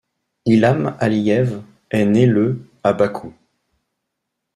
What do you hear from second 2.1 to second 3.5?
le à Bakou.